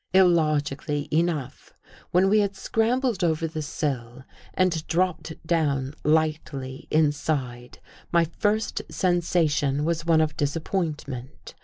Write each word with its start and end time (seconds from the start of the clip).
Illogically 0.15 1.07
enough, 1.11 1.75
when 2.09 2.27
we 2.27 2.39
had 2.39 2.55
scrambled 2.55 3.23
over 3.23 3.47
the 3.47 3.61
sill 3.61 4.23
and 4.55 4.87
dropped 4.87 5.31
down 5.45 5.93
lightly 6.03 6.87
Inside, 6.89 7.77
my 8.11 8.25
first 8.25 8.81
sensation 8.89 9.85
was 9.85 10.03
one 10.03 10.19
of 10.19 10.35
disappointment. 10.35 11.53